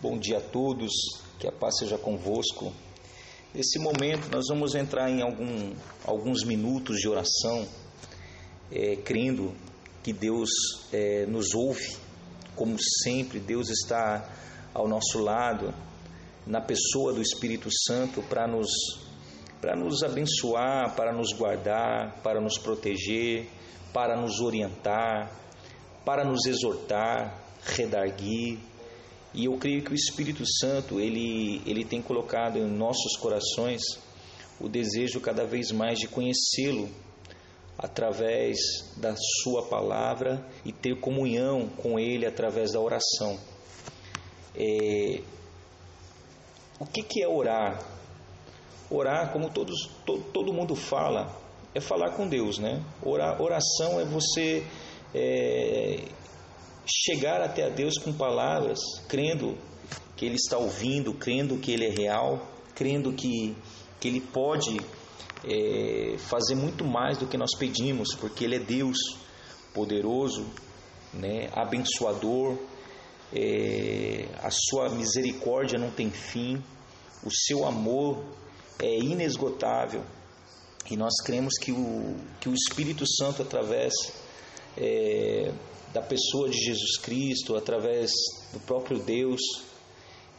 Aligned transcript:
Bom 0.00 0.16
dia 0.16 0.38
a 0.38 0.40
todos, 0.40 0.92
que 1.40 1.48
a 1.48 1.50
paz 1.50 1.78
seja 1.78 1.98
convosco. 1.98 2.72
Nesse 3.52 3.80
momento, 3.80 4.30
nós 4.30 4.44
vamos 4.48 4.76
entrar 4.76 5.10
em 5.10 5.20
algum, 5.22 5.74
alguns 6.04 6.44
minutos 6.44 6.98
de 6.98 7.08
oração, 7.08 7.66
é, 8.70 8.94
crendo 8.94 9.52
que 10.00 10.12
Deus 10.12 10.50
é, 10.92 11.26
nos 11.26 11.52
ouve, 11.52 11.96
como 12.54 12.76
sempre, 13.02 13.40
Deus 13.40 13.70
está 13.70 14.32
ao 14.72 14.86
nosso 14.86 15.18
lado, 15.18 15.74
na 16.46 16.60
pessoa 16.60 17.12
do 17.12 17.20
Espírito 17.20 17.68
Santo, 17.68 18.22
para 18.22 18.46
nos, 18.46 18.70
nos 19.78 20.04
abençoar, 20.04 20.94
para 20.94 21.12
nos 21.12 21.32
guardar, 21.32 22.22
para 22.22 22.40
nos 22.40 22.56
proteger, 22.56 23.48
para 23.92 24.16
nos 24.16 24.38
orientar, 24.38 25.32
para 26.04 26.24
nos 26.24 26.46
exortar, 26.46 27.36
redarguir 27.64 28.60
e 29.34 29.44
eu 29.44 29.56
creio 29.58 29.82
que 29.82 29.92
o 29.92 29.94
Espírito 29.94 30.44
Santo, 30.46 31.00
ele, 31.00 31.62
ele 31.66 31.84
tem 31.84 32.00
colocado 32.00 32.58
em 32.58 32.66
nossos 32.66 33.16
corações 33.16 33.82
o 34.60 34.68
desejo 34.68 35.20
cada 35.20 35.44
vez 35.44 35.70
mais 35.70 35.98
de 35.98 36.08
conhecê-lo 36.08 36.88
através 37.78 38.58
da 38.96 39.14
sua 39.42 39.68
palavra 39.68 40.44
e 40.64 40.72
ter 40.72 40.98
comunhão 40.98 41.68
com 41.68 41.98
ele 41.98 42.26
através 42.26 42.72
da 42.72 42.80
oração. 42.80 43.38
É, 44.56 45.22
o 46.80 46.86
que, 46.86 47.02
que 47.02 47.22
é 47.22 47.28
orar? 47.28 47.80
Orar, 48.90 49.32
como 49.32 49.50
todos, 49.50 49.88
to, 50.04 50.18
todo 50.32 50.52
mundo 50.52 50.74
fala, 50.74 51.30
é 51.74 51.80
falar 51.80 52.12
com 52.16 52.26
Deus, 52.26 52.58
né? 52.58 52.82
Orar, 53.02 53.40
oração 53.40 54.00
é 54.00 54.04
você 54.04 54.66
é, 55.14 56.04
chegar 56.88 57.40
até 57.40 57.66
a 57.66 57.68
Deus 57.68 57.98
com 57.98 58.12
palavras, 58.12 58.78
crendo 59.08 59.56
que 60.16 60.24
Ele 60.24 60.36
está 60.36 60.56
ouvindo, 60.56 61.14
crendo 61.14 61.58
que 61.58 61.72
Ele 61.72 61.86
é 61.86 61.90
real, 61.90 62.46
crendo 62.74 63.12
que, 63.12 63.56
que 64.00 64.08
Ele 64.08 64.20
pode 64.20 64.80
é, 65.44 66.16
fazer 66.18 66.54
muito 66.54 66.84
mais 66.84 67.18
do 67.18 67.26
que 67.26 67.36
nós 67.36 67.56
pedimos, 67.58 68.14
porque 68.14 68.44
Ele 68.44 68.56
é 68.56 68.60
Deus 68.60 68.98
poderoso, 69.74 70.46
né, 71.12 71.50
abençoador, 71.52 72.56
é, 73.32 74.26
a 74.42 74.50
sua 74.50 74.88
misericórdia 74.88 75.78
não 75.78 75.90
tem 75.90 76.10
fim, 76.10 76.62
o 77.24 77.30
seu 77.30 77.66
amor 77.66 78.24
é 78.80 78.98
inesgotável 78.98 80.02
e 80.90 80.96
nós 80.96 81.20
cremos 81.22 81.54
que 81.60 81.70
o, 81.70 82.16
que 82.40 82.48
o 82.48 82.54
Espírito 82.54 83.04
Santo, 83.06 83.42
através 83.42 83.92
é, 84.76 85.52
da 85.92 86.02
pessoa 86.02 86.48
de 86.48 86.58
Jesus 86.58 86.98
Cristo, 86.98 87.56
através 87.56 88.10
do 88.52 88.60
próprio 88.60 88.98
Deus, 88.98 89.40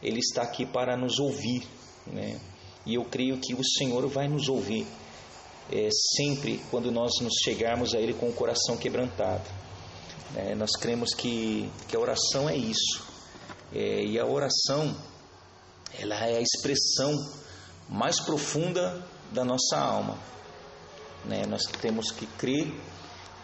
Ele 0.02 0.18
está 0.18 0.42
aqui 0.42 0.64
para 0.64 0.96
nos 0.96 1.18
ouvir, 1.18 1.66
né? 2.06 2.40
E 2.86 2.94
eu 2.94 3.04
creio 3.04 3.38
que 3.38 3.54
o 3.54 3.64
Senhor 3.64 4.06
vai 4.08 4.26
nos 4.26 4.48
ouvir 4.48 4.86
é, 5.70 5.88
sempre 6.16 6.60
quando 6.70 6.90
nós 6.90 7.12
nos 7.20 7.34
chegarmos 7.44 7.94
a 7.94 7.98
Ele 7.98 8.14
com 8.14 8.28
o 8.28 8.32
coração 8.32 8.76
quebrantado. 8.76 9.44
É, 10.34 10.54
nós 10.54 10.70
cremos 10.72 11.14
que, 11.14 11.70
que 11.88 11.96
a 11.96 12.00
oração 12.00 12.48
é 12.48 12.56
isso. 12.56 13.04
É, 13.72 14.04
e 14.04 14.18
a 14.18 14.26
oração, 14.26 14.96
ela 15.98 16.14
é 16.26 16.38
a 16.38 16.40
expressão 16.40 17.12
mais 17.88 18.20
profunda 18.20 19.04
da 19.32 19.44
nossa 19.44 19.78
alma. 19.78 20.18
Né? 21.24 21.44
Nós 21.46 21.62
temos 21.80 22.10
que 22.10 22.26
crer 22.26 22.72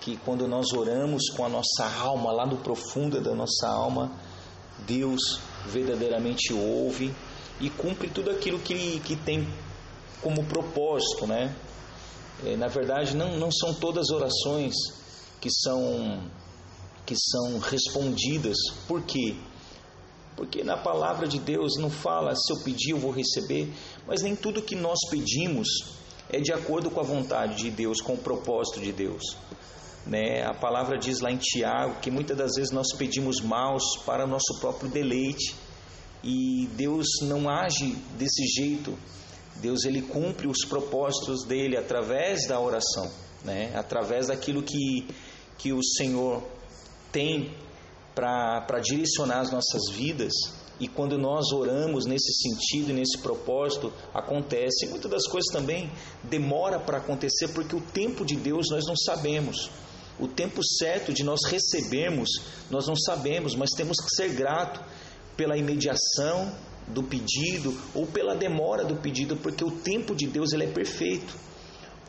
que 0.01 0.17
quando 0.19 0.47
nós 0.47 0.73
oramos 0.73 1.31
com 1.37 1.45
a 1.45 1.49
nossa 1.49 1.85
alma, 1.99 2.33
lá 2.33 2.47
no 2.47 2.59
profundo 2.59 3.21
da 3.21 3.35
nossa 3.35 3.69
alma, 3.69 4.13
Deus 4.87 5.41
verdadeiramente 5.67 6.53
ouve 6.53 7.15
e 7.61 7.71
cumpre 7.71 8.09
tudo 8.09 8.31
aquilo 8.31 8.59
que, 8.59 9.01
que 9.01 9.17
tem 9.17 9.47
como 10.23 10.45
propósito, 10.45 11.27
né? 11.27 11.55
É, 12.45 12.57
na 12.57 12.69
verdade, 12.69 13.17
não, 13.17 13.39
não 13.39 13.51
são 13.51 13.75
todas 13.75 14.11
orações 14.11 14.75
que 15.41 15.49
são, 15.51 16.21
que 17.05 17.15
são 17.17 17.59
respondidas. 17.59 18.57
Por 18.87 19.03
quê? 19.03 19.37
Porque 20.37 20.63
na 20.63 20.77
palavra 20.77 21.27
de 21.27 21.39
Deus 21.39 21.77
não 21.79 21.89
fala 21.89 22.35
se 22.35 22.53
eu 22.53 22.63
pedir 22.63 22.91
eu 22.91 22.99
vou 22.99 23.11
receber, 23.11 23.73
mas 24.07 24.23
nem 24.23 24.37
tudo 24.37 24.61
que 24.61 24.77
nós 24.77 24.99
pedimos 25.11 25.67
é 26.29 26.41
de 26.41 26.53
acordo 26.53 26.91
com 26.91 27.01
a 27.01 27.05
vontade 27.05 27.57
de 27.57 27.71
Deus, 27.71 28.01
com 28.03 28.15
o 28.15 28.19
propósito 28.19 28.81
de 28.81 28.93
Deus. 28.93 29.23
Né? 30.07 30.45
A 30.45 30.55
palavra 30.55 30.97
diz 30.97 31.21
lá 31.21 31.33
em 31.33 31.37
Tiago 31.37 32.01
que 32.01 32.11
muitas 32.11 32.37
das 32.37 32.53
vezes 32.55 32.71
nós 32.71 32.93
pedimos 32.97 33.41
maus 33.41 33.83
para 34.05 34.25
o 34.25 34.29
nosso 34.29 34.61
próprio 34.61 34.89
deleite 34.89 35.55
e 36.23 36.69
Deus 36.77 37.07
não 37.23 37.49
age 37.49 37.97
desse 38.17 38.45
jeito. 38.47 38.97
Deus 39.57 39.85
ele 39.85 40.03
cumpre 40.03 40.47
os 40.47 40.65
propósitos 40.69 41.45
dele 41.45 41.77
através 41.77 42.47
da 42.47 42.61
oração, 42.61 43.11
né? 43.45 43.73
através 43.75 44.29
daquilo 44.29 44.63
que, 44.63 45.09
que 45.59 45.73
o 45.73 45.83
Senhor 45.83 46.43
tem 47.11 47.55
para 48.15 48.81
direcionar 48.81 49.41
as 49.41 49.51
nossas 49.51 49.91
vidas. 49.93 50.33
E 50.79 50.87
quando 50.87 51.17
nós 51.17 51.53
oramos 51.53 52.05
nesse 52.05 52.33
sentido 52.35 52.93
nesse 52.93 53.19
propósito, 53.19 53.93
acontece. 54.13 54.87
Muitas 54.89 55.11
das 55.11 55.27
coisas 55.27 55.51
também 55.51 55.91
demora 56.23 56.79
para 56.79 56.99
acontecer 56.99 57.49
porque 57.49 57.75
o 57.75 57.81
tempo 57.81 58.27
de 58.27 58.37
Deus 58.37 58.67
nós 58.71 58.85
não 58.87 58.97
sabemos. 58.97 59.71
O 60.19 60.27
tempo 60.27 60.61
certo 60.65 61.13
de 61.13 61.23
nós 61.23 61.41
recebermos, 61.45 62.29
nós 62.71 62.87
não 62.87 62.97
sabemos, 62.97 63.55
mas 63.55 63.71
temos 63.71 63.97
que 63.99 64.15
ser 64.15 64.31
grato 64.35 64.83
pela 65.37 65.57
imediação 65.57 66.53
do 66.89 67.03
pedido 67.03 67.77
ou 67.95 68.07
pela 68.07 68.35
demora 68.35 68.85
do 68.85 68.97
pedido, 68.97 69.37
porque 69.37 69.65
o 69.65 69.71
tempo 69.71 70.15
de 70.15 70.27
Deus 70.27 70.53
ele 70.53 70.65
é 70.65 70.69
perfeito. 70.69 71.35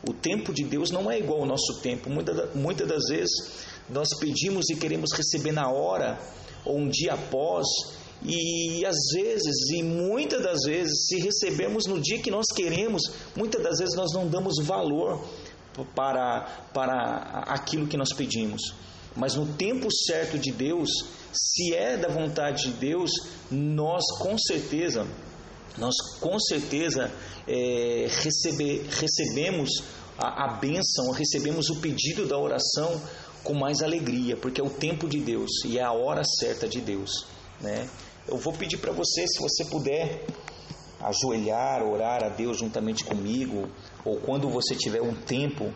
O 0.08 0.12
tempo 0.12 0.54
de 0.54 0.64
Deus 0.64 0.90
não 0.90 1.10
é 1.10 1.18
igual 1.18 1.40
ao 1.40 1.46
nosso 1.46 1.80
tempo. 1.82 2.08
Muitas 2.08 2.54
muita 2.54 2.86
das 2.86 3.04
vezes 3.08 3.66
nós 3.90 4.08
pedimos 4.18 4.70
e 4.70 4.76
queremos 4.76 5.12
receber 5.12 5.52
na 5.52 5.70
hora 5.70 6.18
ou 6.64 6.78
um 6.78 6.88
dia 6.88 7.14
após, 7.14 7.66
e 8.22 8.84
às 8.84 8.96
vezes, 9.14 9.70
e 9.70 9.82
muitas 9.82 10.42
das 10.42 10.64
vezes, 10.64 11.06
se 11.06 11.20
recebemos 11.20 11.86
no 11.86 12.00
dia 12.00 12.18
que 12.18 12.30
nós 12.30 12.46
queremos, 12.54 13.02
muitas 13.36 13.62
das 13.62 13.78
vezes 13.78 13.94
nós 13.94 14.12
não 14.12 14.26
damos 14.28 14.54
valor 14.64 15.24
para, 15.84 16.42
para 16.72 17.44
aquilo 17.46 17.86
que 17.86 17.96
nós 17.96 18.12
pedimos. 18.14 18.60
Mas 19.16 19.34
no 19.34 19.46
tempo 19.54 19.88
certo 19.92 20.38
de 20.38 20.52
Deus, 20.52 20.90
se 21.32 21.74
é 21.74 21.96
da 21.96 22.08
vontade 22.08 22.70
de 22.70 22.72
Deus, 22.72 23.10
nós 23.50 24.04
com 24.20 24.38
certeza, 24.38 25.06
nós 25.76 25.94
com 26.20 26.38
certeza 26.38 27.10
é, 27.46 28.06
recebe, 28.08 28.86
recebemos 28.90 29.70
a, 30.16 30.44
a 30.44 30.58
bênção, 30.58 31.10
recebemos 31.10 31.68
o 31.70 31.80
pedido 31.80 32.26
da 32.26 32.38
oração 32.38 33.00
com 33.42 33.54
mais 33.54 33.82
alegria, 33.82 34.36
porque 34.36 34.60
é 34.60 34.64
o 34.64 34.70
tempo 34.70 35.08
de 35.08 35.20
Deus 35.20 35.50
e 35.64 35.78
é 35.78 35.82
a 35.82 35.92
hora 35.92 36.22
certa 36.24 36.68
de 36.68 36.80
Deus. 36.80 37.26
Né? 37.60 37.88
Eu 38.26 38.36
vou 38.36 38.52
pedir 38.52 38.76
para 38.78 38.92
você, 38.92 39.26
se 39.26 39.40
você 39.40 39.64
puder, 39.64 40.26
ajoelhar, 41.00 41.82
orar 41.82 42.24
a 42.24 42.28
Deus 42.28 42.58
juntamente 42.58 43.04
comigo, 43.04 43.68
ou 44.04 44.16
quando 44.16 44.48
você 44.48 44.74
tiver 44.74 45.00
um 45.00 45.14
tempo, 45.14 45.72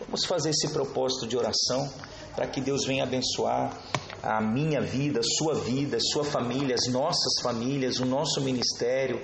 vamos 0.00 0.24
fazer 0.24 0.50
esse 0.50 0.68
propósito 0.68 1.26
de 1.26 1.36
oração 1.36 1.90
para 2.34 2.46
que 2.46 2.60
Deus 2.60 2.84
venha 2.84 3.04
abençoar 3.04 3.76
a 4.22 4.40
minha 4.40 4.80
vida, 4.80 5.20
a 5.20 5.22
sua 5.22 5.54
vida, 5.54 5.96
a 5.96 6.00
sua 6.00 6.24
família, 6.24 6.74
as 6.74 6.92
nossas 6.92 7.40
famílias, 7.42 7.98
o 8.00 8.04
nosso 8.04 8.40
ministério, 8.40 9.20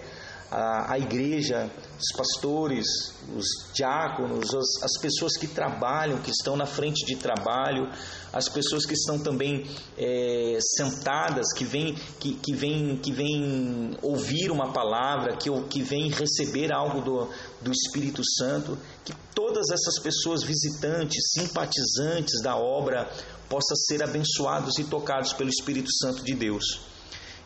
a, 0.53 0.93
a 0.93 0.99
igreja, 0.99 1.71
os 1.99 2.17
pastores, 2.17 2.87
os 3.35 3.47
diáconos, 3.73 4.55
as, 4.55 4.83
as, 4.83 5.01
pessoas 5.01 5.37
que 5.39 5.47
trabalham, 5.47 6.21
que 6.21 6.31
estão 6.31 6.57
na 6.57 6.67
frente 6.67 7.07
de 7.07 7.17
trabalho, 7.17 7.91
as 8.33 8.51
pessoas 8.51 8.85
que 8.85 8.93
estão 8.93 9.19
também 9.19 9.67
é, 9.97 10.59
sentadas, 10.77 11.53
que 11.55 11.65
vêm 11.65 11.95
que, 12.21 12.35
que 12.35 12.55
vem, 12.55 12.99
que 12.99 13.13
vem 13.13 13.97
ouvir 14.03 14.51
uma 14.51 14.73
palavra, 14.73 15.37
que, 15.37 15.51
que 15.71 15.83
vêm 15.83 16.11
receber 16.11 16.71
algo 16.71 17.01
do, 17.01 17.31
do 17.63 17.73
Espírito 17.73 18.23
Santo, 18.37 18.79
que 19.05 19.15
todas 19.35 19.71
essas 19.71 19.99
pessoas 20.03 20.43
visitantes, 20.43 21.33
simpatizantes 21.33 22.43
da 22.43 22.57
obra, 22.57 23.11
possam 23.49 23.77
ser 23.77 24.03
abençoados 24.03 24.79
e 24.79 24.85
tocados 24.85 25.33
pelo 25.33 25.49
Espírito 25.49 25.91
Santo 25.93 26.23
de 26.23 26.35
Deus. 26.35 26.92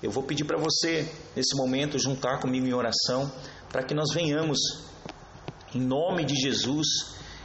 Eu 0.03 0.11
vou 0.11 0.23
pedir 0.23 0.45
para 0.45 0.59
você, 0.59 1.11
nesse 1.35 1.57
momento, 1.57 1.99
juntar 1.99 2.39
comigo 2.41 2.67
em 2.67 2.75
oração, 2.75 3.31
para 3.71 3.83
que 3.83 3.95
nós 3.95 4.13
venhamos, 4.13 4.59
em 5.75 5.81
nome 5.81 6.25
de 6.25 6.35
Jesus, 6.35 6.87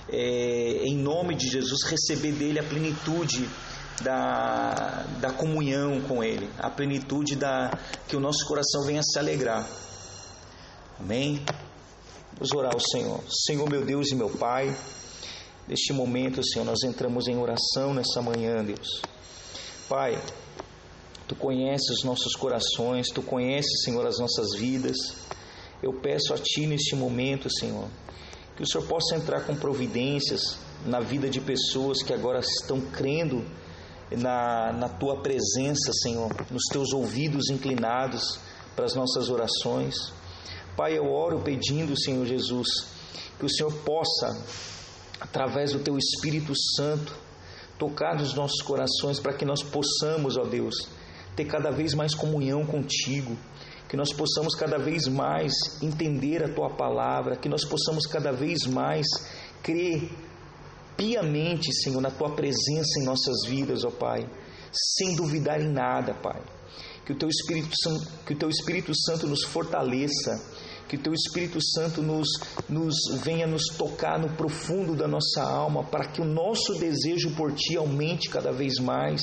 é, 0.10 0.84
em 0.84 0.98
nome 0.98 1.36
de 1.36 1.48
Jesus, 1.48 1.84
receber 1.84 2.34
dele 2.34 2.60
a 2.60 2.64
plenitude 2.64 3.48
da, 4.02 5.06
da 5.20 5.32
comunhão 5.32 6.02
com 6.02 6.24
Ele, 6.24 6.50
a 6.58 6.70
plenitude 6.70 7.36
da 7.36 7.72
que 8.08 8.16
o 8.16 8.20
nosso 8.20 8.46
coração 8.46 8.84
venha 8.86 9.02
se 9.02 9.18
alegrar. 9.18 9.66
Amém? 11.00 11.44
Vamos 12.34 12.52
orar 12.54 12.74
ao 12.74 12.80
Senhor. 12.80 13.24
Senhor, 13.30 13.70
meu 13.70 13.86
Deus 13.86 14.12
e 14.12 14.16
meu 14.16 14.30
Pai, 14.30 14.76
neste 15.68 15.94
momento, 15.94 16.44
Senhor, 16.44 16.66
nós 16.66 16.84
entramos 16.84 17.28
em 17.28 17.38
oração 17.38 17.94
nessa 17.94 18.22
manhã, 18.22 18.64
Deus. 18.64 19.02
Pai, 19.88 20.22
Tu 21.32 21.36
conheces 21.38 21.90
os 21.90 22.04
nossos 22.04 22.36
corações, 22.36 23.08
tu 23.08 23.22
conheces, 23.22 23.86
Senhor, 23.86 24.06
as 24.06 24.20
nossas 24.20 24.54
vidas. 24.54 24.98
Eu 25.82 25.94
peço 25.94 26.34
a 26.34 26.38
Ti 26.38 26.68
neste 26.68 26.94
momento, 26.94 27.50
Senhor, 27.50 27.88
que 28.54 28.64
o 28.64 28.68
Senhor 28.68 28.86
possa 28.86 29.16
entrar 29.16 29.46
com 29.46 29.56
providências 29.56 30.58
na 30.86 31.00
vida 31.00 31.30
de 31.30 31.40
pessoas 31.40 32.04
que 32.04 32.14
agora 32.14 32.40
estão 32.40 32.82
crendo 32.82 33.46
na, 34.12 34.74
na 34.74 34.90
Tua 34.90 35.22
presença, 35.22 35.94
Senhor, 36.04 36.36
nos 36.52 36.64
Teus 36.70 36.92
ouvidos 36.92 37.50
inclinados 37.50 38.38
para 38.76 38.84
as 38.84 38.94
nossas 38.94 39.30
orações. 39.30 40.12
Pai, 40.76 40.98
eu 40.98 41.10
oro 41.10 41.40
pedindo, 41.40 41.98
Senhor 41.98 42.26
Jesus, 42.26 42.68
que 43.40 43.46
o 43.46 43.50
Senhor 43.50 43.72
possa, 43.86 44.38
através 45.18 45.72
do 45.72 45.80
Teu 45.80 45.98
Espírito 45.98 46.52
Santo, 46.76 47.16
tocar 47.80 48.20
nos 48.20 48.34
nossos 48.34 48.62
corações 48.62 49.18
para 49.18 49.32
que 49.32 49.46
nós 49.46 49.64
possamos, 49.64 50.36
ó 50.36 50.44
Deus, 50.44 51.00
ter 51.36 51.46
cada 51.46 51.72
vez 51.72 51.94
mais 51.94 52.14
comunhão 52.14 52.66
contigo, 52.66 53.38
que 53.88 53.98
nós 53.98 54.14
possamos 54.14 54.56
cada 54.56 54.78
vez 54.78 55.08
mais 55.08 55.52
entender 55.82 56.44
a 56.44 56.54
tua 56.54 56.70
palavra, 56.70 57.36
que 57.36 57.50
nós 57.50 57.66
possamos 57.66 58.06
cada 58.06 58.32
vez 58.32 58.66
mais 58.66 59.06
crer 59.62 60.10
piamente, 60.96 61.74
Senhor, 61.74 62.02
na 62.02 62.12
tua 62.12 62.36
presença 62.36 63.00
em 63.02 63.06
nossas 63.06 63.46
vidas, 63.48 63.84
ó 63.84 63.90
Pai, 63.90 64.30
sem 64.72 65.16
duvidar 65.16 65.60
em 65.60 65.72
nada, 65.72 66.14
Pai. 66.14 66.42
Que 67.06 67.14
o 67.14 67.18
teu 67.18 67.28
Espírito 67.28 67.74
Santo, 67.82 68.08
que 68.26 68.34
o 68.34 68.38
teu 68.38 68.50
Espírito 68.50 68.94
Santo 68.96 69.28
nos 69.28 69.44
fortaleça, 69.44 70.40
que 70.88 70.96
o 70.96 71.00
teu 71.00 71.14
Espírito 71.14 71.60
Santo 71.62 72.02
nos, 72.02 72.28
nos 72.70 72.96
venha 73.24 73.48
nos 73.48 73.66
tocar 73.78 74.20
no 74.20 74.30
profundo 74.36 74.96
da 74.96 75.08
nossa 75.08 75.42
alma, 75.42 75.84
para 75.84 76.08
que 76.08 76.22
o 76.22 76.26
nosso 76.26 76.76
desejo 76.76 77.32
por 77.36 77.54
ti 77.54 77.76
aumente 77.76 78.30
cada 78.30 78.52
vez 78.52 78.78
mais, 78.80 79.22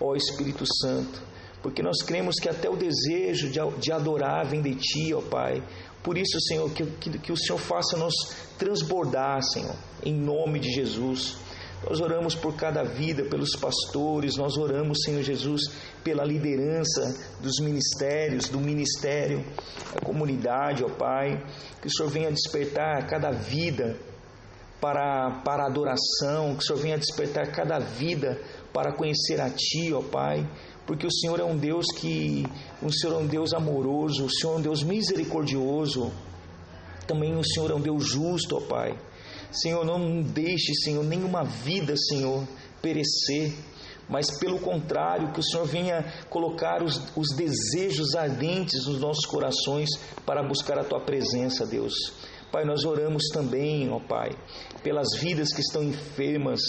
ó 0.00 0.14
Espírito 0.14 0.64
Santo 0.66 1.35
porque 1.66 1.82
nós 1.82 2.00
cremos 2.00 2.36
que 2.36 2.48
até 2.48 2.70
o 2.70 2.76
desejo 2.76 3.50
de, 3.50 3.90
adorar 3.90 4.46
vem 4.46 4.62
de 4.62 4.72
Ti, 4.76 5.12
ó 5.12 5.20
Pai. 5.20 5.60
Por 6.00 6.16
isso, 6.16 6.40
Senhor, 6.42 6.70
que, 6.70 6.86
que, 6.86 7.18
que 7.18 7.32
o 7.32 7.36
Senhor 7.36 7.58
faça 7.58 7.96
nos 7.96 8.14
transbordar, 8.56 9.42
Senhor, 9.42 9.74
em 10.04 10.14
nome 10.14 10.60
de 10.60 10.70
Jesus. 10.70 11.36
Nós 11.82 12.00
oramos 12.00 12.36
por 12.36 12.54
cada 12.54 12.84
vida, 12.84 13.24
pelos 13.24 13.56
pastores, 13.56 14.36
nós 14.36 14.56
oramos, 14.56 15.02
Senhor 15.02 15.24
Jesus, 15.24 15.62
pela 16.04 16.24
liderança 16.24 17.02
dos 17.40 17.58
ministérios, 17.58 18.48
do 18.48 18.60
ministério, 18.60 19.44
da 19.92 20.06
comunidade, 20.06 20.84
ó 20.84 20.88
Pai. 20.88 21.44
Que 21.82 21.88
o 21.88 21.90
Senhor 21.90 22.08
venha 22.08 22.30
despertar 22.30 23.08
cada 23.08 23.32
vida 23.32 23.98
para, 24.80 25.42
para 25.44 25.66
adoração, 25.66 26.54
que 26.54 26.62
o 26.62 26.64
Senhor 26.64 26.78
venha 26.80 26.96
despertar 26.96 27.50
cada 27.50 27.80
vida 27.80 28.40
para 28.72 28.92
conhecer 28.92 29.40
a 29.40 29.50
Ti, 29.50 29.92
ó 29.92 30.00
Pai 30.00 30.48
porque 30.86 31.06
o 31.06 31.12
Senhor 31.12 31.40
é 31.40 31.44
um 31.44 31.56
Deus 31.56 31.86
que, 31.96 32.46
o 32.80 32.92
Senhor 32.92 33.14
é 33.14 33.18
um 33.18 33.26
Deus 33.26 33.52
amoroso, 33.52 34.24
o 34.24 34.30
Senhor 34.30 34.54
é 34.54 34.58
um 34.58 34.62
Deus 34.62 34.82
misericordioso, 34.82 36.12
também 37.06 37.36
o 37.36 37.44
Senhor 37.44 37.70
é 37.70 37.74
um 37.74 37.80
Deus 37.80 38.06
justo, 38.08 38.56
ó 38.56 38.60
Pai. 38.60 38.96
Senhor, 39.50 39.84
não 39.84 40.22
deixe, 40.22 40.74
Senhor, 40.74 41.04
nenhuma 41.04 41.44
vida, 41.44 41.94
Senhor, 41.96 42.46
perecer, 42.82 43.54
mas 44.08 44.38
pelo 44.38 44.58
contrário, 44.58 45.32
que 45.32 45.40
o 45.40 45.42
Senhor 45.42 45.66
venha 45.66 46.04
colocar 46.30 46.82
os, 46.82 47.02
os 47.16 47.34
desejos 47.34 48.14
ardentes 48.14 48.86
nos 48.86 49.00
nossos 49.00 49.26
corações 49.26 49.88
para 50.24 50.42
buscar 50.42 50.78
a 50.78 50.84
Tua 50.84 51.00
presença, 51.00 51.66
Deus. 51.66 51.94
Pai, 52.52 52.64
nós 52.64 52.84
oramos 52.84 53.24
também, 53.32 53.90
ó 53.90 53.98
Pai, 53.98 54.30
pelas 54.82 55.08
vidas 55.18 55.52
que 55.52 55.60
estão 55.60 55.82
enfermas, 55.82 56.60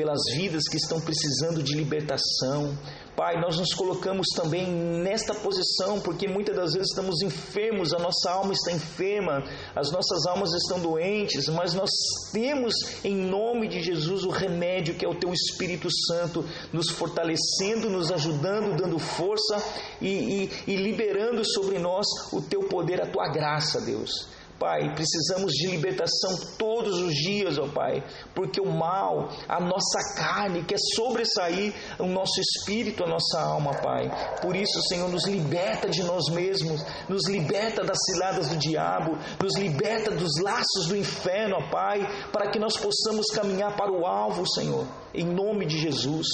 pelas 0.00 0.22
vidas 0.34 0.66
que 0.66 0.78
estão 0.78 0.98
precisando 0.98 1.62
de 1.62 1.74
libertação. 1.74 2.74
Pai, 3.14 3.38
nós 3.38 3.58
nos 3.58 3.74
colocamos 3.74 4.28
também 4.34 4.66
nesta 4.66 5.34
posição, 5.34 6.00
porque 6.00 6.26
muitas 6.26 6.56
das 6.56 6.72
vezes 6.72 6.88
estamos 6.88 7.20
enfermos, 7.20 7.92
a 7.92 7.98
nossa 7.98 8.30
alma 8.30 8.54
está 8.54 8.72
enferma, 8.72 9.44
as 9.76 9.92
nossas 9.92 10.24
almas 10.24 10.54
estão 10.54 10.80
doentes, 10.80 11.50
mas 11.50 11.74
nós 11.74 11.90
temos 12.32 12.72
em 13.04 13.14
nome 13.14 13.68
de 13.68 13.82
Jesus 13.82 14.24
o 14.24 14.30
remédio 14.30 14.94
que 14.94 15.04
é 15.04 15.08
o 15.08 15.20
Teu 15.20 15.34
Espírito 15.34 15.88
Santo, 16.06 16.46
nos 16.72 16.88
fortalecendo, 16.88 17.90
nos 17.90 18.10
ajudando, 18.10 18.74
dando 18.78 18.98
força 18.98 19.62
e, 20.00 20.08
e, 20.08 20.50
e 20.66 20.76
liberando 20.76 21.44
sobre 21.44 21.78
nós 21.78 22.06
o 22.32 22.40
Teu 22.40 22.60
poder, 22.60 23.02
a 23.02 23.10
Tua 23.10 23.28
graça, 23.28 23.82
Deus. 23.82 24.39
Pai, 24.60 24.94
precisamos 24.94 25.54
de 25.54 25.68
libertação 25.68 26.36
todos 26.58 26.98
os 26.98 27.14
dias, 27.14 27.56
ó 27.56 27.66
Pai, 27.66 28.04
porque 28.34 28.60
o 28.60 28.70
mal, 28.70 29.30
a 29.48 29.58
nossa 29.58 29.98
carne 30.18 30.62
quer 30.62 30.76
sobressair 30.94 31.72
o 31.98 32.04
nosso 32.04 32.38
espírito, 32.38 33.02
a 33.02 33.08
nossa 33.08 33.40
alma, 33.40 33.72
Pai. 33.80 34.10
Por 34.42 34.54
isso, 34.54 34.82
Senhor, 34.82 35.08
nos 35.08 35.26
liberta 35.26 35.88
de 35.88 36.02
nós 36.02 36.28
mesmos, 36.28 36.84
nos 37.08 37.26
liberta 37.26 37.82
das 37.82 37.96
ciladas 38.04 38.48
do 38.48 38.58
diabo, 38.58 39.16
nos 39.42 39.56
liberta 39.56 40.10
dos 40.10 40.38
laços 40.42 40.88
do 40.88 40.96
inferno, 40.96 41.56
ó 41.56 41.70
Pai, 41.70 42.06
para 42.30 42.50
que 42.50 42.58
nós 42.58 42.76
possamos 42.76 43.28
caminhar 43.34 43.74
para 43.74 43.90
o 43.90 44.04
alvo, 44.04 44.46
Senhor, 44.46 44.86
em 45.14 45.24
nome 45.24 45.64
de 45.64 45.78
Jesus. 45.78 46.26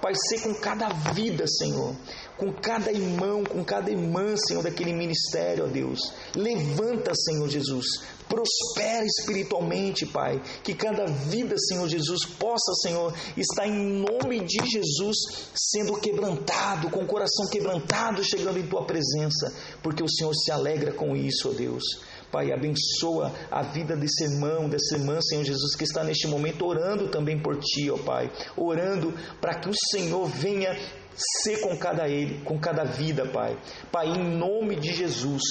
Pai, 0.00 0.12
ser 0.14 0.42
com 0.42 0.54
cada 0.54 0.88
vida, 1.12 1.46
Senhor, 1.46 1.96
com 2.36 2.52
cada 2.52 2.92
irmão, 2.92 3.42
com 3.44 3.64
cada 3.64 3.90
irmã, 3.90 4.36
Senhor, 4.36 4.62
daquele 4.62 4.92
ministério, 4.92 5.64
ó 5.64 5.66
Deus. 5.66 5.98
Levanta, 6.34 7.14
Senhor 7.14 7.48
Jesus, 7.48 7.86
prospera 8.28 9.04
espiritualmente, 9.04 10.04
Pai, 10.06 10.40
que 10.62 10.74
cada 10.74 11.06
vida, 11.06 11.56
Senhor 11.58 11.88
Jesus, 11.88 12.26
possa, 12.38 12.72
Senhor, 12.82 13.14
estar 13.36 13.66
em 13.66 14.00
nome 14.00 14.40
de 14.40 14.58
Jesus 14.68 15.16
sendo 15.54 15.98
quebrantado, 15.98 16.90
com 16.90 17.02
o 17.02 17.06
coração 17.06 17.46
quebrantado, 17.50 18.22
chegando 18.22 18.58
em 18.58 18.66
tua 18.66 18.84
presença, 18.84 19.54
porque 19.82 20.02
o 20.02 20.08
Senhor 20.08 20.34
se 20.34 20.50
alegra 20.50 20.92
com 20.92 21.16
isso, 21.16 21.50
ó 21.50 21.52
Deus. 21.52 21.84
Pai, 22.30 22.52
abençoa 22.52 23.32
a 23.50 23.62
vida 23.62 23.96
desse 23.96 24.24
irmão, 24.24 24.68
dessa 24.68 24.96
irmã, 24.96 25.20
Senhor 25.20 25.44
Jesus, 25.44 25.76
que 25.76 25.84
está 25.84 26.02
neste 26.02 26.26
momento 26.26 26.66
orando 26.66 27.08
também 27.08 27.40
por 27.40 27.58
Ti, 27.58 27.90
ó 27.90 27.98
Pai, 27.98 28.30
orando 28.56 29.14
para 29.40 29.54
que 29.54 29.68
o 29.68 29.74
Senhor 29.92 30.26
venha 30.26 30.76
ser 31.16 31.60
com 31.60 31.76
cada 31.78 32.08
ele, 32.08 32.42
com 32.44 32.58
cada 32.58 32.84
vida, 32.84 33.26
Pai. 33.26 33.58
Pai, 33.90 34.08
em 34.08 34.36
nome 34.36 34.76
de 34.76 34.92
Jesus, 34.92 35.42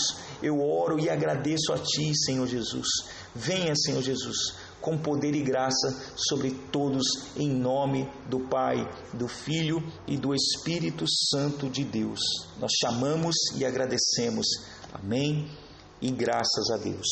eu 0.42 0.60
oro 0.60 1.00
e 1.00 1.10
agradeço 1.10 1.74
a 1.74 1.78
Ti, 1.78 2.16
Senhor 2.16 2.48
Jesus. 2.48 2.88
Venha, 3.34 3.74
Senhor 3.76 4.02
Jesus, 4.02 4.56
com 4.80 4.98
poder 4.98 5.34
e 5.34 5.42
graça 5.42 6.14
sobre 6.16 6.52
todos, 6.72 7.06
em 7.36 7.50
nome 7.50 8.08
do 8.30 8.42
Pai, 8.48 8.88
do 9.14 9.28
Filho 9.28 9.82
e 10.08 10.18
do 10.18 10.34
Espírito 10.34 11.06
Santo 11.08 11.70
de 11.70 11.84
Deus. 11.84 12.20
Nós 12.60 12.72
chamamos 12.80 13.36
e 13.58 13.66
agradecemos. 13.66 14.46
Amém 14.94 15.65
e 16.06 16.12
graças 16.12 16.70
a 16.70 16.78
Deus. 16.78 17.08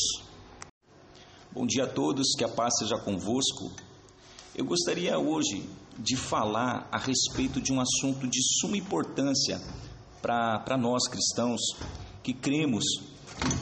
Bom 1.50 1.66
dia 1.66 1.82
a 1.82 1.86
todos, 1.88 2.28
que 2.38 2.44
a 2.44 2.48
paz 2.48 2.74
seja 2.78 2.96
convosco. 2.96 3.72
Eu 4.54 4.64
gostaria 4.64 5.18
hoje 5.18 5.68
de 5.98 6.16
falar 6.16 6.88
a 6.92 6.98
respeito 6.98 7.60
de 7.60 7.72
um 7.72 7.80
assunto 7.80 8.28
de 8.28 8.38
suma 8.60 8.76
importância 8.76 9.60
para 10.22 10.76
nós 10.78 11.08
cristãos 11.08 11.60
que 12.22 12.32
cremos 12.32 12.84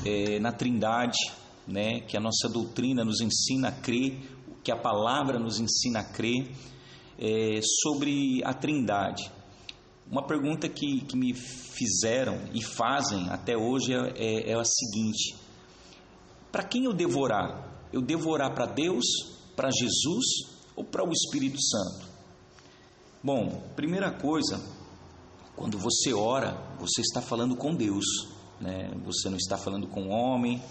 é, 0.05 0.39
na 0.39 0.53
Trindade, 0.53 1.17
né, 1.67 2.01
que 2.01 2.15
a 2.15 2.21
nossa 2.21 2.47
doutrina 2.51 3.03
nos 3.03 3.23
ensina 3.23 3.69
a 3.69 3.73
crer, 3.73 4.21
que 4.63 4.71
a 4.71 4.77
palavra 4.77 5.39
nos 5.39 5.59
ensina 5.59 6.01
a 6.01 6.05
crer 6.05 6.51
é, 7.19 7.59
sobre 7.83 8.43
a 8.45 8.53
Trindade. 8.53 9.33
Uma 10.11 10.27
pergunta 10.27 10.69
que, 10.69 11.01
que 11.03 11.17
me 11.17 11.35
fizeram 11.35 12.39
e 12.53 12.63
fazem 12.63 13.29
até 13.31 13.57
hoje 13.57 13.95
é, 13.95 14.13
é, 14.17 14.51
é 14.51 14.55
a 14.55 14.65
seguinte: 14.65 15.37
para 16.51 16.63
quem 16.63 16.85
eu 16.85 16.93
devorar? 16.93 17.71
Eu 17.93 18.01
devorar 18.01 18.55
para 18.55 18.67
Deus, 18.67 19.05
para 19.55 19.71
Jesus 19.71 20.25
ou 20.75 20.85
para 20.85 21.07
o 21.07 21.13
Espírito 21.13 21.61
Santo? 21.63 22.11
Bom, 23.23 23.63
primeira 23.77 24.11
coisa, 24.11 24.61
quando 25.55 25.79
você 25.79 26.13
ora, 26.13 26.57
você 26.79 27.01
está 27.03 27.21
falando 27.23 27.55
com 27.55 27.75
Deus, 27.75 28.05
né? 28.61 28.91
você 29.05 29.29
não 29.29 29.37
está 29.37 29.57
falando 29.57 29.87
com 29.87 30.09
o 30.09 30.11
homem. 30.11 30.63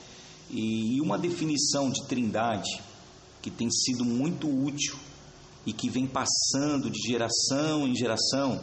E 0.50 1.00
uma 1.00 1.18
definição 1.18 1.90
de 1.90 2.06
trindade 2.08 2.70
que 3.42 3.50
tem 3.50 3.72
sido 3.72 4.04
muito 4.04 4.48
útil 4.48 4.98
e 5.66 5.72
que 5.72 5.90
vem 5.90 6.06
passando 6.06 6.90
de 6.90 7.00
geração 7.08 7.88
em 7.88 7.96
geração 7.96 8.62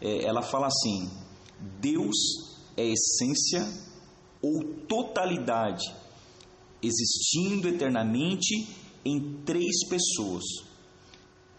é, 0.00 0.24
ela 0.24 0.42
fala 0.42 0.66
assim: 0.66 1.10
Deus 1.80 2.16
é 2.76 2.86
essência 2.86 3.66
ou 4.40 4.62
totalidade, 4.86 5.84
existindo 6.82 7.68
eternamente 7.68 8.68
em 9.04 9.42
três 9.44 9.86
pessoas: 9.88 10.44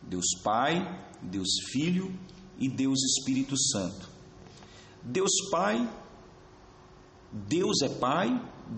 Deus 0.01 0.27
Pai, 0.43 0.77
Deus 1.21 1.49
Filho 1.71 2.17
e 2.57 2.69
Deus 2.69 2.99
Espírito 3.03 3.57
Santo. 3.57 4.09
Deus 5.03 5.31
Pai, 5.49 5.89
Deus 7.31 7.81
é 7.81 7.89
Pai, 7.89 8.29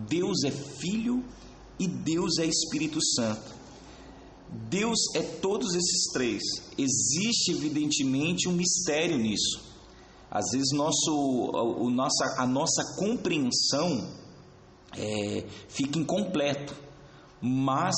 Deus 0.07 0.43
é 0.43 0.51
Filho 0.51 1.23
e 1.79 1.87
Deus 1.87 2.37
é 2.37 2.45
Espírito 2.45 2.99
Santo. 3.01 3.60
Deus 4.51 4.99
é 5.15 5.21
todos 5.21 5.73
esses 5.75 6.11
três. 6.11 6.41
Existe 6.77 7.51
evidentemente 7.51 8.49
um 8.49 8.51
mistério 8.51 9.17
nisso. 9.17 9.71
Às 10.29 10.51
vezes 10.51 10.71
nosso, 10.73 11.11
o, 11.13 11.89
nossa, 11.89 12.35
a 12.37 12.45
nossa 12.45 12.83
compreensão 12.97 14.09
é, 14.97 15.45
fica 15.69 15.99
incompleto, 15.99 16.75
mas, 17.41 17.95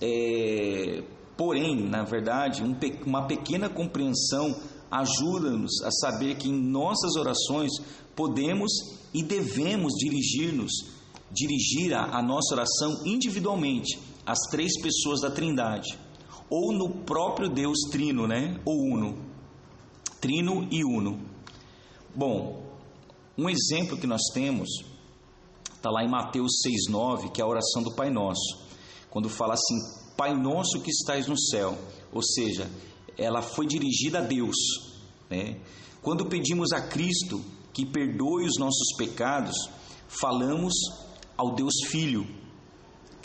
é, 0.00 1.02
porém, 1.36 1.86
na 1.86 2.02
verdade, 2.02 2.62
um, 2.62 2.74
uma 3.06 3.26
pequena 3.26 3.68
compreensão 3.68 4.58
ajuda-nos 4.90 5.82
a 5.82 5.90
saber 5.90 6.36
que 6.36 6.48
em 6.48 6.52
nossas 6.52 7.14
orações 7.16 7.72
podemos 8.14 8.72
e 9.12 9.22
devemos 9.22 9.92
dirigir-nos, 9.98 10.72
dirigir 11.30 11.94
a, 11.94 12.18
a 12.18 12.22
nossa 12.22 12.54
oração 12.54 13.02
individualmente 13.04 14.13
às 14.26 14.38
três 14.50 14.72
pessoas 14.80 15.20
da 15.20 15.30
Trindade, 15.30 15.98
ou 16.48 16.72
no 16.72 17.04
próprio 17.04 17.48
Deus 17.48 17.78
Trino, 17.90 18.26
né? 18.26 18.60
Ou 18.64 18.74
Uno, 18.74 19.18
Trino 20.20 20.68
e 20.70 20.84
Uno. 20.84 21.20
Bom, 22.14 22.64
um 23.36 23.48
exemplo 23.48 23.98
que 23.98 24.06
nós 24.06 24.22
temos 24.32 24.68
está 25.74 25.90
lá 25.90 26.02
em 26.02 26.08
Mateus 26.08 26.52
6,9, 26.90 27.30
que 27.32 27.40
é 27.40 27.44
a 27.44 27.48
oração 27.48 27.82
do 27.82 27.94
Pai 27.94 28.08
Nosso, 28.08 28.66
quando 29.10 29.28
fala 29.28 29.54
assim: 29.54 30.14
Pai 30.16 30.34
Nosso 30.34 30.80
que 30.80 30.90
estais 30.90 31.26
no 31.26 31.38
céu, 31.38 31.76
ou 32.12 32.22
seja, 32.22 32.70
ela 33.18 33.42
foi 33.42 33.66
dirigida 33.66 34.18
a 34.18 34.22
Deus. 34.22 34.56
Né? 35.28 35.60
Quando 36.00 36.26
pedimos 36.26 36.72
a 36.72 36.88
Cristo 36.88 37.44
que 37.72 37.84
perdoe 37.84 38.46
os 38.46 38.58
nossos 38.58 38.96
pecados, 38.96 39.56
falamos 40.06 40.72
ao 41.36 41.54
Deus 41.54 41.74
Filho, 41.88 42.26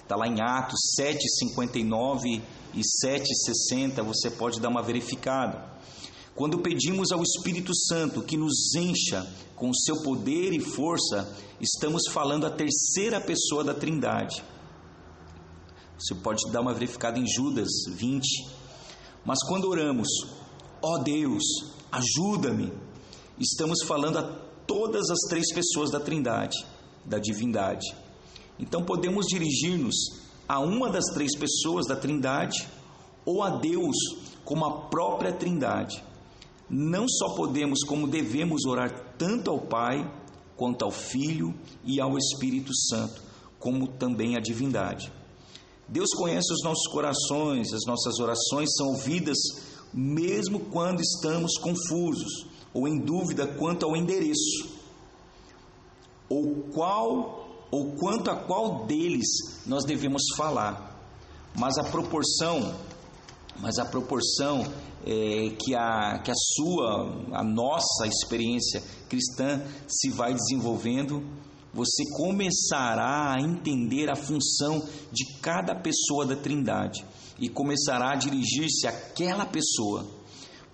está 0.09 0.15
lá 0.15 0.27
em 0.27 0.41
Atos 0.41 0.79
7,59 0.99 2.41
e 2.73 2.81
7,60, 3.05 4.03
você 4.03 4.31
pode 4.31 4.59
dar 4.59 4.69
uma 4.69 4.81
verificada. 4.81 5.63
Quando 6.33 6.63
pedimos 6.63 7.11
ao 7.11 7.21
Espírito 7.21 7.75
Santo 7.75 8.23
que 8.23 8.35
nos 8.35 8.73
encha 8.73 9.31
com 9.55 9.71
seu 9.71 10.01
poder 10.01 10.51
e 10.51 10.59
força, 10.59 11.37
estamos 11.61 12.07
falando 12.11 12.47
a 12.47 12.49
terceira 12.49 13.21
pessoa 13.21 13.63
da 13.63 13.75
Trindade. 13.75 14.43
Você 15.99 16.15
pode 16.15 16.41
dar 16.51 16.61
uma 16.61 16.73
verificada 16.73 17.19
em 17.19 17.27
Judas 17.27 17.69
20. 17.95 18.25
Mas 19.23 19.43
quando 19.43 19.69
oramos, 19.69 20.07
ó 20.81 20.95
oh 20.95 20.97
Deus, 21.03 21.43
ajuda-me, 21.91 22.73
estamos 23.37 23.83
falando 23.83 24.17
a 24.17 24.23
todas 24.65 25.07
as 25.11 25.19
três 25.29 25.53
pessoas 25.53 25.91
da 25.91 25.99
Trindade, 25.99 26.57
da 27.05 27.19
divindade. 27.19 28.08
Então 28.59 28.83
podemos 28.83 29.25
dirigir-nos 29.27 29.95
a 30.47 30.59
uma 30.59 30.89
das 30.89 31.05
três 31.13 31.35
pessoas 31.37 31.87
da 31.87 31.95
Trindade 31.95 32.67
ou 33.25 33.41
a 33.43 33.49
Deus 33.49 33.95
como 34.43 34.65
a 34.65 34.81
própria 34.87 35.31
Trindade. 35.31 36.03
Não 36.69 37.07
só 37.07 37.35
podemos, 37.35 37.83
como 37.83 38.07
devemos 38.07 38.65
orar 38.65 39.13
tanto 39.17 39.49
ao 39.49 39.59
Pai, 39.59 40.11
quanto 40.57 40.83
ao 40.83 40.91
Filho 40.91 41.53
e 41.83 42.01
ao 42.01 42.17
Espírito 42.17 42.75
Santo, 42.75 43.21
como 43.57 43.87
também 43.87 44.35
à 44.35 44.39
divindade. 44.39 45.11
Deus 45.87 46.09
conhece 46.11 46.51
os 46.53 46.63
nossos 46.63 46.87
corações, 46.91 47.73
as 47.73 47.85
nossas 47.87 48.19
orações 48.19 48.69
são 48.75 48.87
ouvidas 48.87 49.37
mesmo 49.93 50.59
quando 50.59 51.01
estamos 51.01 51.57
confusos 51.57 52.45
ou 52.73 52.87
em 52.87 52.99
dúvida 52.99 53.47
quanto 53.47 53.85
ao 53.85 53.95
endereço, 53.95 54.69
ou 56.29 56.63
qual 56.71 57.38
ou 57.71 57.91
quanto 57.93 58.29
a 58.29 58.35
qual 58.35 58.85
deles 58.85 59.27
nós 59.65 59.85
devemos 59.85 60.23
falar. 60.35 60.89
Mas 61.55 61.77
a 61.77 61.83
proporção, 61.83 62.75
mas 63.59 63.77
a 63.77 63.85
proporção 63.85 64.65
é, 65.05 65.49
que, 65.57 65.75
a, 65.75 66.19
que 66.19 66.31
a 66.31 66.35
sua, 66.35 67.23
a 67.33 67.43
nossa 67.43 68.07
experiência 68.07 68.83
cristã 69.07 69.63
se 69.87 70.09
vai 70.09 70.33
desenvolvendo, 70.33 71.23
você 71.73 72.03
começará 72.17 73.33
a 73.33 73.41
entender 73.41 74.09
a 74.09 74.15
função 74.15 74.83
de 75.11 75.39
cada 75.39 75.75
pessoa 75.75 76.25
da 76.25 76.35
Trindade 76.35 77.05
e 77.39 77.47
começará 77.47 78.11
a 78.11 78.15
dirigir-se 78.15 78.87
àquela 78.87 79.45
pessoa. 79.45 80.18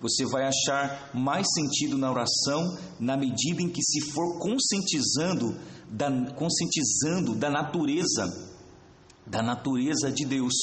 Você 0.00 0.26
vai 0.26 0.44
achar 0.44 1.10
mais 1.14 1.46
sentido 1.54 1.96
na 1.96 2.10
oração 2.10 2.76
na 3.00 3.16
medida 3.16 3.62
em 3.62 3.68
que 3.68 3.82
se 3.82 4.12
for 4.12 4.38
conscientizando 4.38 5.56
da, 5.90 6.10
conscientizando 6.32 7.34
da 7.34 7.48
natureza, 7.48 8.54
da 9.26 9.42
natureza 9.42 10.10
de 10.10 10.24
Deus 10.24 10.54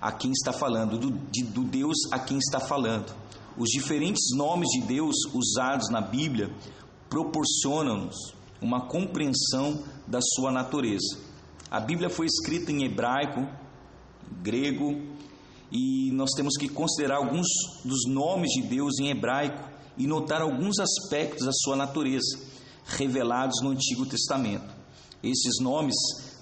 a 0.00 0.12
quem 0.12 0.32
está 0.32 0.52
falando, 0.52 0.98
do, 0.98 1.10
de, 1.30 1.44
do 1.44 1.64
Deus 1.64 1.96
a 2.10 2.18
quem 2.18 2.38
está 2.38 2.60
falando. 2.60 3.14
Os 3.56 3.70
diferentes 3.70 4.36
nomes 4.36 4.68
de 4.70 4.82
Deus 4.82 5.14
usados 5.32 5.88
na 5.90 6.00
Bíblia 6.00 6.52
proporcionam-nos 7.08 8.34
uma 8.60 8.88
compreensão 8.88 9.84
da 10.06 10.20
sua 10.20 10.50
natureza. 10.50 11.18
A 11.70 11.78
Bíblia 11.78 12.10
foi 12.10 12.26
escrita 12.26 12.72
em 12.72 12.84
hebraico, 12.84 13.46
grego, 14.42 15.00
e 15.70 16.10
nós 16.12 16.30
temos 16.36 16.56
que 16.56 16.68
considerar 16.68 17.16
alguns 17.16 17.46
dos 17.84 18.06
nomes 18.06 18.50
de 18.52 18.62
Deus 18.62 18.98
em 19.00 19.08
hebraico 19.08 19.68
e 19.96 20.06
notar 20.06 20.40
alguns 20.40 20.78
aspectos 20.78 21.44
da 21.44 21.52
sua 21.52 21.76
natureza 21.76 22.38
revelados 22.86 23.60
no 23.62 23.70
Antigo 23.70 24.06
Testamento. 24.06 24.74
Esses 25.22 25.60
nomes 25.60 25.94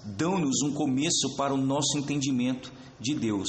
dão-nos 0.05 0.61
um 0.61 0.73
começo 0.73 1.35
para 1.37 1.53
o 1.53 1.57
nosso 1.57 1.97
entendimento 1.97 2.71
de 2.99 3.15
Deus. 3.15 3.47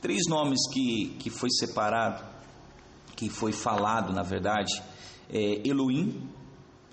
Três 0.00 0.22
nomes 0.28 0.60
que, 0.70 1.16
que 1.18 1.30
foi 1.30 1.50
separado, 1.50 2.22
que 3.16 3.30
foi 3.30 3.52
falado, 3.52 4.12
na 4.12 4.22
verdade, 4.22 4.82
é 5.30 5.66
Elohim, 5.66 6.28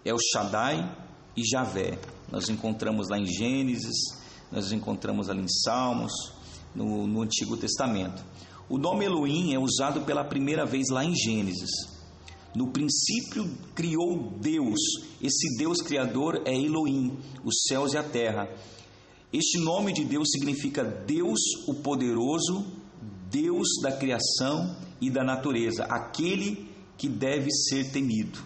El 0.06 0.18
Shaddai 0.32 0.98
e 1.36 1.44
Javé. 1.46 2.00
Nós 2.32 2.50
encontramos 2.50 3.10
lá 3.10 3.20
em 3.20 3.26
Gênesis, 3.26 3.98
nós 4.52 4.72
encontramos 4.72 5.30
ali 5.30 5.42
em 5.42 5.50
Salmos, 5.50 6.14
no, 6.76 7.08
no 7.08 7.22
Antigo 7.22 7.58
Testamento. 7.58 8.24
O 8.70 8.78
nome 8.78 9.06
Elohim 9.06 9.54
é 9.54 9.60
usado 9.60 10.02
pela 10.02 10.24
primeira 10.24 10.66
vez 10.66 10.90
lá 10.90 11.04
em 11.04 11.16
Gênesis. 11.16 11.70
No 12.56 12.68
princípio 12.68 13.50
criou 13.74 14.32
Deus, 14.40 14.80
esse 15.22 15.58
Deus 15.58 15.82
criador 15.82 16.42
é 16.46 16.56
Elohim, 16.56 17.18
os 17.44 17.64
céus 17.68 17.94
e 17.94 17.98
a 17.98 18.04
terra. 18.04 18.48
Este 19.32 19.60
nome 19.60 19.92
de 19.92 20.06
Deus 20.06 20.30
significa 20.32 20.84
Deus 20.84 21.40
o 21.68 21.74
poderoso, 21.74 22.66
Deus 23.32 23.68
da 23.82 23.92
criação 23.92 24.76
e 25.02 25.10
da 25.10 25.24
natureza, 25.24 25.86
aquele 25.86 26.70
que 26.98 27.10
deve 27.10 27.50
ser 27.52 27.92
temido. 27.92 28.40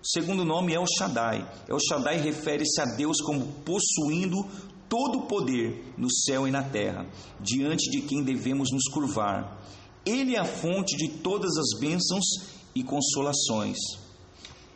O 0.00 0.06
segundo 0.06 0.44
nome 0.44 0.72
é 0.72 0.78
o 0.78 0.86
Shaddai. 0.86 1.44
El 1.68 1.78
Shaddai 1.80 2.18
refere-se 2.18 2.80
a 2.80 2.84
Deus 2.96 3.20
como 3.20 3.46
possuindo 3.64 4.46
todo 4.88 5.20
o 5.20 5.26
poder 5.26 5.94
no 5.96 6.10
céu 6.10 6.46
e 6.46 6.50
na 6.50 6.62
terra, 6.62 7.06
diante 7.40 7.90
de 7.90 8.02
quem 8.02 8.22
devemos 8.22 8.70
nos 8.72 8.84
curvar. 8.84 9.60
Ele 10.04 10.36
é 10.36 10.38
a 10.38 10.44
fonte 10.44 10.96
de 10.96 11.08
todas 11.08 11.56
as 11.56 11.78
bênçãos 11.80 12.24
e 12.74 12.82
consolações. 12.82 13.78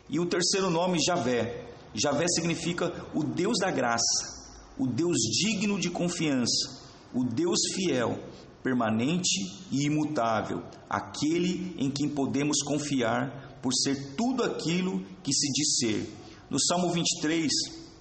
E 0.09 0.19
o 0.19 0.25
terceiro 0.25 0.69
nome, 0.69 0.99
Javé. 1.05 1.65
Javé 1.93 2.25
significa 2.29 2.93
o 3.13 3.23
Deus 3.23 3.57
da 3.59 3.71
graça 3.71 4.39
o 4.79 4.87
Deus 4.87 5.17
digno 5.17 5.77
de 5.77 5.89
confiança, 5.89 6.87
o 7.13 7.25
Deus 7.25 7.59
fiel, 7.75 8.17
permanente 8.63 9.45
e 9.69 9.85
imutável, 9.85 10.63
aquele 10.89 11.75
em 11.77 11.91
quem 11.91 12.07
podemos 12.07 12.63
confiar 12.63 13.59
por 13.61 13.73
ser 13.73 14.15
tudo 14.15 14.41
aquilo 14.41 15.05
que 15.21 15.33
se 15.33 15.51
diz 15.51 15.77
ser. 15.77 16.13
No 16.49 16.57
Salmo 16.59 16.91
23, 16.91 17.51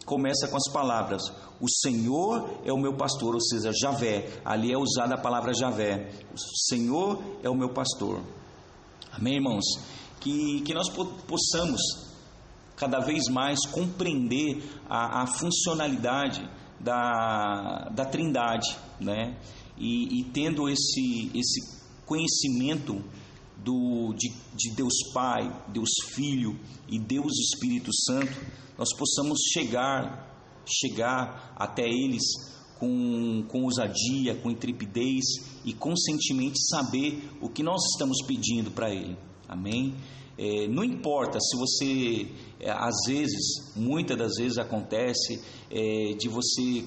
começa 0.09 0.49
com 0.49 0.57
as 0.57 0.73
palavras: 0.73 1.23
O 1.61 1.69
Senhor 1.69 2.59
é 2.65 2.73
o 2.73 2.79
meu 2.79 2.97
pastor, 2.97 3.35
ou 3.35 3.41
seja, 3.41 3.71
Javé. 3.73 4.41
Ali 4.45 4.73
é 4.73 4.79
usada 4.79 5.15
a 5.15 5.21
palavra 5.21 5.53
Javé. 5.55 6.11
O 6.33 6.38
Senhor 6.69 7.23
é 7.43 7.49
o 7.49 7.55
meu 7.55 7.69
pastor. 7.69 8.21
Amém, 9.12 9.35
irmãos? 9.35 9.65
Que, 10.21 10.62
que 10.62 10.75
nós 10.75 10.88
possamos 10.88 11.81
cada 12.77 13.00
vez 13.00 13.29
mais 13.29 13.67
compreender 13.67 14.62
a, 14.88 15.23
a 15.23 15.27
funcionalidade 15.27 16.49
da, 16.81 17.88
da 17.93 18.05
Trindade, 18.05 18.77
né? 19.00 19.37
E, 19.77 20.21
e 20.21 20.25
tendo 20.33 20.69
esse, 20.69 21.31
esse 21.35 21.61
conhecimento 22.07 23.05
do, 23.65 24.15
de, 24.15 24.33
de 24.55 24.75
Deus 24.75 24.95
Pai, 25.12 25.65
Deus 25.73 25.91
Filho 26.15 26.59
e 26.88 26.99
Deus 26.99 27.33
Espírito 27.38 27.91
Santo, 27.93 28.33
nós 28.79 28.88
possamos 28.97 29.41
chegar, 29.53 30.62
chegar 30.65 31.55
até 31.57 31.83
eles 31.83 32.23
com, 32.79 33.45
com 33.49 33.65
ousadia, 33.65 34.37
com 34.37 34.50
intrepidez 34.50 35.25
e 35.65 35.73
conscientemente 35.73 36.59
saber 36.69 37.29
o 37.41 37.49
que 37.49 37.62
nós 37.62 37.81
estamos 37.93 38.19
pedindo 38.27 38.71
para 38.71 38.95
Ele. 38.95 39.17
Amém? 39.49 39.95
É, 40.38 40.69
não 40.69 40.85
importa 40.85 41.38
se 41.41 41.57
você, 41.57 42.29
é, 42.61 42.71
às 42.71 42.95
vezes, 43.09 43.75
muitas 43.75 44.17
das 44.17 44.37
vezes 44.38 44.57
acontece 44.57 45.43
é, 45.69 46.15
de 46.17 46.29
você 46.29 46.85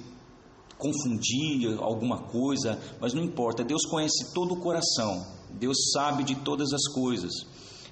confundir 0.78 1.78
alguma 1.80 2.24
coisa, 2.24 2.80
mas 3.00 3.14
não 3.14 3.22
importa, 3.22 3.64
Deus 3.64 3.86
conhece 3.86 4.34
todo 4.34 4.54
o 4.54 4.60
coração, 4.62 5.41
Deus 5.60 5.92
sabe 5.94 6.24
de 6.24 6.36
todas 6.36 6.74
as 6.74 6.88
coisas. 6.94 7.32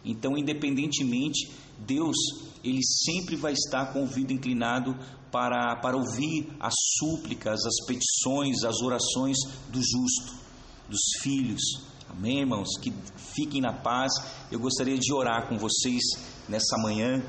Então, 0.03 0.37
independentemente, 0.37 1.51
Deus, 1.77 2.15
ele 2.63 2.81
sempre 2.83 3.35
vai 3.35 3.53
estar 3.53 3.93
com 3.93 3.99
o 3.99 4.01
ouvido 4.03 4.31
inclinado 4.31 4.97
para, 5.31 5.75
para 5.77 5.97
ouvir 5.97 6.47
as 6.59 6.73
súplicas, 6.97 7.59
as 7.65 7.85
petições, 7.85 8.63
as 8.63 8.81
orações 8.81 9.37
do 9.69 9.79
justo, 9.79 10.35
dos 10.89 11.01
filhos. 11.21 11.61
Amém, 12.09 12.39
irmãos? 12.39 12.69
Que 12.81 12.93
fiquem 13.35 13.61
na 13.61 13.73
paz. 13.73 14.11
Eu 14.51 14.59
gostaria 14.59 14.97
de 14.97 15.13
orar 15.13 15.47
com 15.47 15.57
vocês 15.57 16.01
nessa 16.47 16.77
manhã 16.81 17.23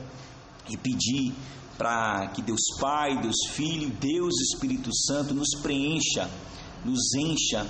e 0.68 0.76
pedir 0.76 1.34
para 1.76 2.28
que 2.28 2.42
Deus 2.42 2.60
Pai, 2.80 3.20
Deus 3.20 3.36
Filho, 3.50 3.90
Deus 3.90 4.34
Espírito 4.52 4.90
Santo 5.06 5.34
nos 5.34 5.48
preencha, 5.62 6.30
nos 6.84 7.14
encha 7.14 7.66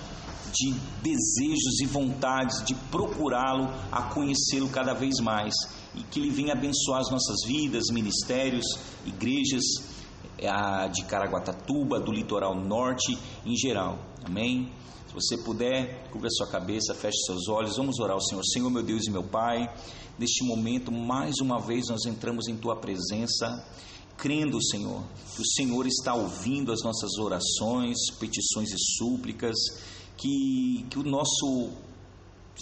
de 0.53 0.73
desejos 1.03 1.81
e 1.81 1.87
vontades 1.87 2.65
de 2.65 2.75
procurá-lo, 2.91 3.69
a 3.91 4.03
conhecê-lo 4.03 4.69
cada 4.69 4.93
vez 4.93 5.21
mais 5.21 5.55
e 5.95 6.03
que 6.03 6.21
Ele 6.21 6.31
venha 6.31 6.53
abençoar 6.53 7.01
as 7.01 7.11
nossas 7.11 7.37
vidas, 7.47 7.85
ministérios, 7.91 8.65
igrejas 9.05 9.65
eh, 10.39 10.89
de 10.89 11.05
Caraguatatuba, 11.05 12.01
do 12.01 12.13
litoral 12.13 12.55
norte 12.55 13.19
em 13.45 13.57
geral. 13.57 13.99
Amém? 14.25 14.71
Se 15.07 15.15
você 15.15 15.37
puder, 15.39 16.09
cubra 16.11 16.31
sua 16.31 16.49
cabeça, 16.49 16.95
feche 16.95 17.19
seus 17.27 17.49
olhos, 17.49 17.77
vamos 17.77 17.99
orar 17.99 18.15
ao 18.15 18.21
Senhor. 18.21 18.45
Senhor, 18.45 18.71
meu 18.71 18.83
Deus 18.83 19.07
e 19.07 19.11
meu 19.11 19.25
Pai, 19.25 19.69
neste 20.17 20.45
momento, 20.45 20.93
mais 20.93 21.35
uma 21.43 21.61
vez, 21.61 21.89
nós 21.89 22.07
entramos 22.07 22.47
em 22.47 22.57
Tua 22.57 22.77
presença, 22.77 23.67
crendo, 24.17 24.63
Senhor, 24.63 25.03
que 25.35 25.43
o 25.43 25.47
Senhor 25.47 25.85
está 25.87 26.15
ouvindo 26.15 26.71
as 26.71 26.85
nossas 26.85 27.19
orações, 27.19 27.97
petições 28.21 28.71
e 28.71 28.79
súplicas, 28.97 29.57
que, 30.21 30.87
que 30.91 30.99
o 30.99 31.03
nosso 31.03 31.71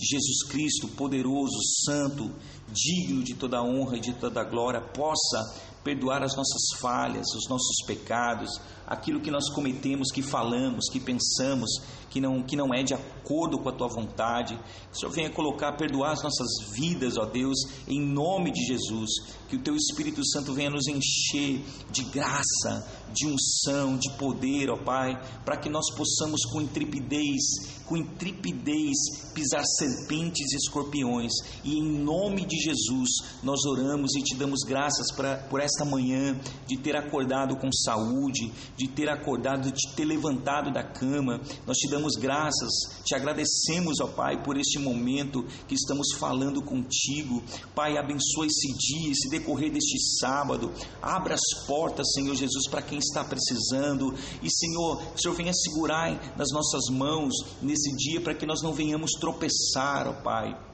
Jesus 0.00 0.44
Cristo, 0.48 0.86
poderoso, 0.88 1.58
santo, 1.84 2.30
digno 2.68 3.24
de 3.24 3.34
toda 3.34 3.62
honra 3.62 3.96
e 3.96 4.00
de 4.00 4.14
toda 4.14 4.44
glória, 4.44 4.80
possa 4.80 5.68
perdoar 5.82 6.22
as 6.22 6.36
nossas 6.36 6.78
falhas, 6.80 7.26
os 7.34 7.48
nossos 7.48 7.84
pecados, 7.86 8.60
aquilo 8.86 9.20
que 9.20 9.30
nós 9.30 9.50
cometemos, 9.50 10.12
que 10.12 10.22
falamos, 10.22 10.88
que 10.90 11.00
pensamos, 11.00 11.70
que 12.10 12.20
não, 12.20 12.42
que 12.42 12.56
não 12.56 12.72
é 12.72 12.82
de 12.82 12.94
acordo 12.94 13.58
com 13.58 13.68
a 13.68 13.72
tua 13.72 13.88
vontade. 13.88 14.56
Que 14.56 14.96
o 14.96 14.98
Senhor 14.98 15.12
venha 15.12 15.30
colocar, 15.30 15.76
perdoar 15.76 16.12
as 16.12 16.22
nossas 16.22 16.48
vidas, 16.74 17.16
ó 17.16 17.26
Deus, 17.26 17.58
em 17.86 18.00
nome 18.00 18.50
de 18.50 18.64
Jesus. 18.64 19.10
Que 19.48 19.56
o 19.56 19.62
teu 19.62 19.74
Espírito 19.74 20.24
Santo 20.26 20.52
venha 20.54 20.70
nos 20.70 20.86
encher 20.86 21.62
de 21.90 22.04
graça, 22.04 22.86
de 23.12 23.26
unção, 23.26 23.96
de 23.96 24.10
poder, 24.16 24.70
ó 24.70 24.76
Pai, 24.76 25.20
para 25.44 25.56
que 25.56 25.68
nós 25.68 25.84
possamos 25.96 26.44
com 26.52 26.60
intrepidez, 26.60 27.42
com 27.86 27.96
intrepidez 27.96 28.96
pisar 29.34 29.62
serpentes 29.64 30.52
e 30.52 30.56
escorpiões. 30.56 31.32
E 31.64 31.78
em 31.78 31.82
nome 31.82 32.44
de 32.46 32.56
Jesus 32.56 33.08
nós 33.42 33.64
oramos 33.64 34.14
e 34.16 34.22
te 34.22 34.36
damos 34.36 34.60
graças 34.66 35.10
pra, 35.14 35.38
por 35.48 35.60
esta 35.60 35.84
manhã 35.84 36.38
de 36.66 36.76
ter 36.76 36.96
acordado 36.96 37.56
com 37.56 37.72
saúde, 37.72 38.52
de 38.76 38.88
ter 38.88 39.08
acordado, 39.08 39.72
de 39.72 39.94
ter 39.94 40.04
levantado 40.04 40.72
da 40.72 40.82
cama. 40.82 41.40
Nós 41.66 41.76
te 41.76 41.88
damos 41.88 41.97
graças, 42.16 42.70
te 43.04 43.14
agradecemos, 43.14 44.00
ó 44.00 44.08
Pai, 44.08 44.42
por 44.42 44.56
este 44.56 44.78
momento 44.78 45.44
que 45.66 45.74
estamos 45.74 46.08
falando 46.18 46.62
contigo. 46.62 47.42
Pai, 47.74 47.96
abençoa 47.96 48.46
esse 48.46 48.72
dia, 48.76 49.12
esse 49.12 49.28
decorrer 49.30 49.72
deste 49.72 49.98
sábado. 50.18 50.72
Abra 51.00 51.34
as 51.34 51.66
portas, 51.66 52.12
Senhor 52.12 52.34
Jesus, 52.34 52.68
para 52.70 52.82
quem 52.82 52.98
está 52.98 53.24
precisando. 53.24 54.14
E, 54.42 54.50
Senhor, 54.50 55.02
o 55.14 55.18
Senhor 55.18 55.34
venha 55.34 55.52
segurar 55.52 56.36
nas 56.36 56.48
nossas 56.52 56.84
mãos 56.90 57.34
nesse 57.62 57.94
dia 57.96 58.20
para 58.20 58.34
que 58.34 58.46
nós 58.46 58.62
não 58.62 58.72
venhamos 58.72 59.12
tropeçar, 59.12 60.08
ó 60.08 60.12
Pai. 60.22 60.68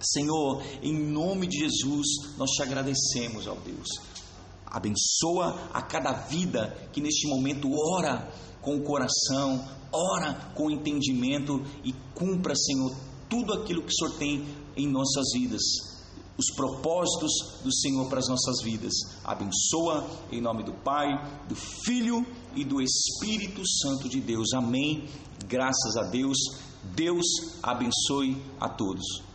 Senhor, 0.00 0.62
em 0.82 0.92
nome 0.92 1.46
de 1.46 1.58
Jesus, 1.60 2.06
nós 2.36 2.50
te 2.50 2.62
agradecemos, 2.62 3.46
ó 3.46 3.54
Deus. 3.54 4.11
Abençoa 4.72 5.68
a 5.70 5.82
cada 5.82 6.12
vida 6.12 6.74
que 6.94 7.00
neste 7.02 7.28
momento 7.28 7.68
ora 7.94 8.32
com 8.62 8.76
o 8.76 8.82
coração, 8.82 9.62
ora 9.92 10.32
com 10.54 10.68
o 10.68 10.70
entendimento 10.70 11.62
e 11.84 11.92
cumpra, 12.14 12.54
Senhor, 12.56 12.96
tudo 13.28 13.52
aquilo 13.52 13.82
que 13.82 13.92
o 13.92 13.94
Senhor 13.94 14.18
tem 14.18 14.46
em 14.74 14.88
nossas 14.88 15.26
vidas. 15.34 15.60
Os 16.38 16.46
propósitos 16.56 17.60
do 17.62 17.70
Senhor 17.70 18.08
para 18.08 18.20
as 18.20 18.28
nossas 18.28 18.62
vidas. 18.64 18.94
Abençoa 19.22 20.08
em 20.30 20.40
nome 20.40 20.64
do 20.64 20.72
Pai, 20.72 21.06
do 21.46 21.54
Filho 21.54 22.26
e 22.56 22.64
do 22.64 22.80
Espírito 22.80 23.60
Santo 23.68 24.08
de 24.08 24.20
Deus. 24.22 24.54
Amém. 24.54 25.06
Graças 25.46 25.98
a 25.98 26.04
Deus. 26.04 26.38
Deus 26.96 27.26
abençoe 27.62 28.42
a 28.58 28.70
todos. 28.70 29.31